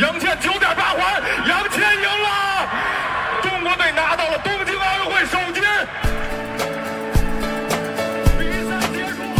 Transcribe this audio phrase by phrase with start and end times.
[0.00, 2.66] 杨倩九点八环，杨倩赢了，
[3.42, 5.62] 中国队拿到了东京奥运会首金。
[8.38, 9.38] 比赛结束了。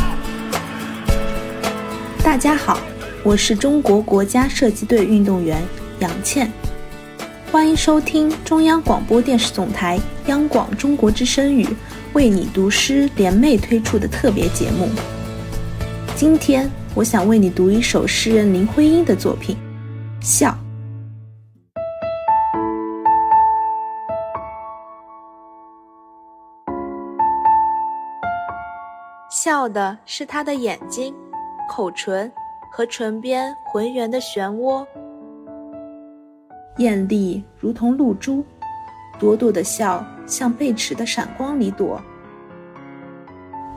[2.23, 2.79] 大家好，
[3.23, 5.63] 我是中国国家射击队运动员
[6.01, 6.53] 杨倩，
[7.51, 11.67] 欢迎收听中央广播电视总台央广中国之声与
[12.13, 14.91] 为你读诗联袂推出的特别节目。
[16.15, 19.57] 今天，我想为你读一首诗人林徽因的作品
[20.23, 20.49] 《笑》。
[29.31, 31.13] 笑的是他的眼睛、
[31.69, 32.31] 口唇
[32.71, 34.87] 和唇边浑圆的漩涡，
[36.77, 38.45] 艳丽如同露珠，
[39.19, 42.01] 朵朵的笑像贝齿的闪光里躲。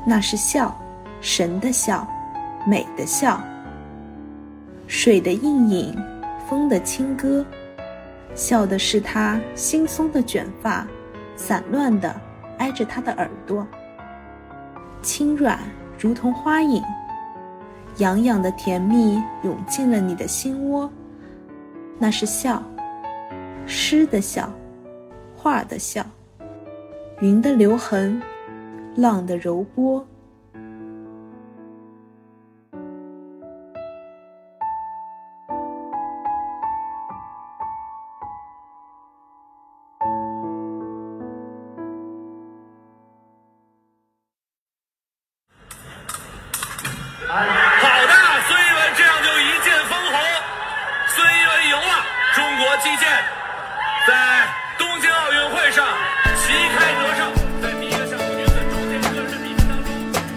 [0.05, 0.75] 那是笑，
[1.22, 2.08] 神的笑，
[2.67, 3.41] 美的笑。
[4.88, 5.95] 水的映影，
[6.48, 7.45] 风的轻歌，
[8.34, 10.86] 笑的是他惺忪的卷发，
[11.36, 12.14] 散乱的
[12.58, 13.66] 挨着他的耳朵。
[15.02, 15.59] 轻软
[16.00, 16.83] 如同花影，
[17.97, 20.89] 痒痒的甜蜜涌进了你的心窝。
[21.97, 22.61] 那是笑，
[23.66, 24.52] 诗的笑，
[25.36, 26.05] 画的笑，
[27.22, 28.22] 云的留痕，
[28.95, 30.05] 浪的柔波。
[52.96, 53.10] 中国击剑
[54.08, 55.86] 在东京奥运会上
[56.38, 59.88] 旗开得胜，在第一个项目女子中剑个人比拼当中，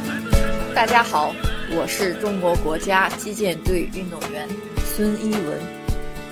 [0.08, 1.32] 来自深圳大家好，
[1.70, 4.48] 我是中国国家击剑队运动员
[4.84, 5.60] 孙一文，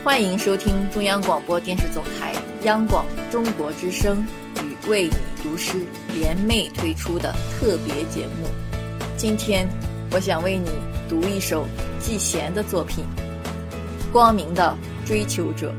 [0.02, 2.32] 欢迎收听中央广播电视总台
[2.62, 4.26] 央广中国之声
[4.64, 5.78] 与为你读诗
[6.12, 8.48] 联袂推出的特别节目。
[9.16, 9.68] 今天，
[10.10, 10.70] 我想为你
[11.08, 11.68] 读一首
[12.00, 13.04] 季贤的作品
[14.12, 15.70] 《光明的追求者》。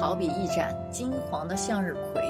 [0.00, 2.22] 好比一盏金黄的向日葵，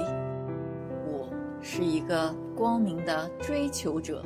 [1.06, 1.28] 我
[1.60, 4.24] 是一个光明的追求者，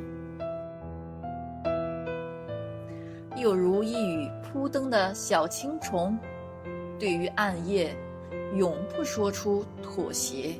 [3.35, 6.17] 又如一羽扑灯的小青虫，
[6.97, 7.93] 对于暗夜，
[8.55, 10.55] 永不说出妥协。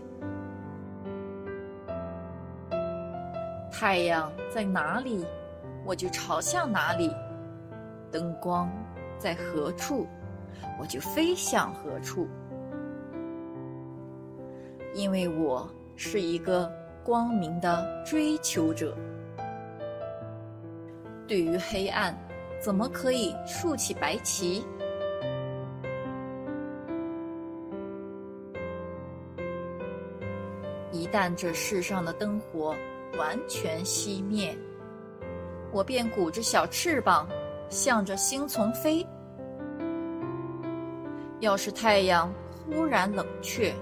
[3.72, 5.26] 太阳在哪里，
[5.86, 7.10] 我就朝向哪里；
[8.12, 8.70] 灯光
[9.18, 10.06] 在何处，
[10.78, 12.28] 我就飞向何处。
[14.94, 16.72] 因为我是一个
[17.04, 18.96] 光明的追求者，
[21.28, 22.16] 对于黑暗，
[22.62, 24.64] 怎么可以竖起白旗？
[30.92, 32.76] 一旦这世上的灯火
[33.18, 34.56] 完全熄灭，
[35.72, 37.28] 我便鼓着小翅膀，
[37.68, 39.06] 向着星丛飞。
[41.40, 42.32] 要是太阳
[42.66, 43.74] 忽然冷却，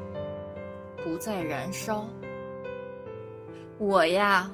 [1.04, 2.08] 不再燃烧，
[3.78, 4.52] 我呀，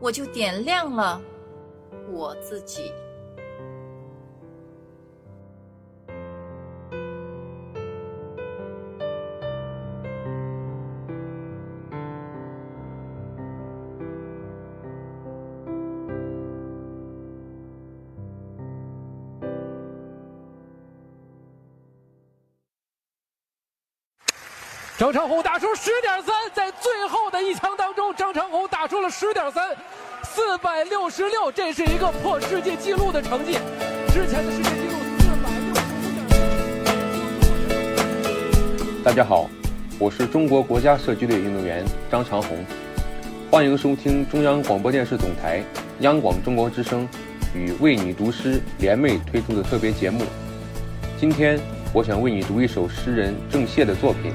[0.00, 1.22] 我就点亮了
[2.10, 2.92] 我自己。
[25.00, 29.74] 张长虹打出十点三，在最后的一枪当中，张长虹打出了十点三，
[30.22, 33.52] 四百六十六，这是一个破世界纪录的成绩。
[34.12, 35.80] 之前的世界纪录四百六十
[37.64, 39.02] 五点。
[39.02, 39.48] 大家好，
[39.98, 42.62] 我是中国国家射击队运动员张长虹，
[43.50, 45.64] 欢迎收听中央广播电视总台
[46.00, 47.08] 央广中国之声
[47.54, 50.26] 与为你读诗联袂推出的特别节目。
[51.18, 51.58] 今天，
[51.94, 54.30] 我想为你读一首诗人郑燮的作品《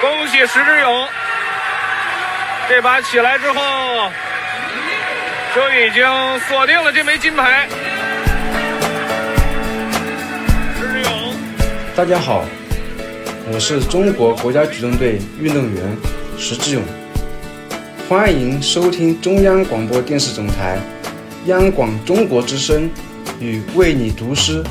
[0.00, 1.06] 恭喜石智勇，
[2.70, 4.10] 这把起来之后
[5.54, 6.02] 就已经
[6.48, 7.68] 锁定了这枚金牌。
[10.78, 11.34] 石智勇，
[11.94, 12.46] 大家好，
[13.52, 15.96] 我是中国国家举重队运动员
[16.38, 16.82] 石智勇，
[18.08, 20.78] 欢迎收听中央广播电视总台
[21.44, 22.88] 央广中国之声
[23.38, 24.64] 与为你读诗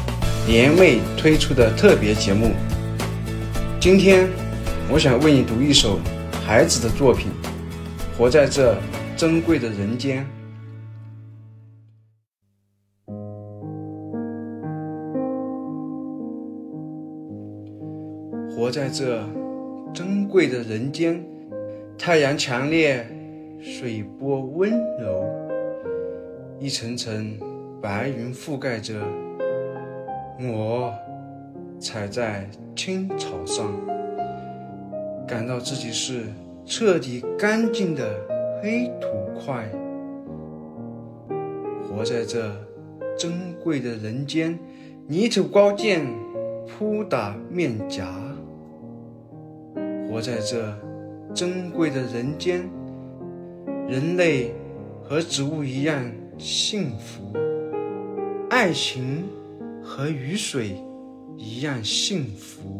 [0.47, 2.55] 联袂推出的特别节目。
[3.79, 4.27] 今天，
[4.91, 5.99] 我想为你读一首
[6.43, 7.31] 孩子的作品
[8.17, 8.75] 《活在这
[9.15, 10.25] 珍贵的人间》。
[18.49, 19.23] 活在这
[19.93, 21.23] 珍贵的人间，
[21.95, 23.07] 太阳强烈，
[23.61, 25.23] 水波温柔，
[26.59, 27.37] 一层层
[27.79, 28.95] 白云覆盖着
[30.41, 30.91] 我。
[31.79, 32.45] 踩在
[32.75, 33.71] 青草上，
[35.29, 36.23] 感到自己是
[36.65, 38.19] 彻底干净的
[38.63, 39.07] 黑土
[39.39, 39.69] 块。
[41.87, 42.51] 活在这
[43.15, 44.57] 珍贵的人间，
[45.07, 46.03] 泥土高见
[46.65, 48.11] 扑打面颊。
[50.09, 50.75] 活在这
[51.35, 52.67] 珍贵的人间，
[53.87, 54.51] 人类
[55.03, 56.03] 和植物一样
[56.39, 57.37] 幸福，
[58.49, 59.25] 爱情
[59.83, 60.75] 和雨水。
[61.41, 62.78] 一样幸福。